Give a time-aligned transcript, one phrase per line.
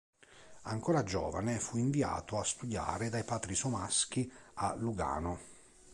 [0.63, 5.37] Ancora giovane fu inviato a studiare dai padri Somaschi a Lugano.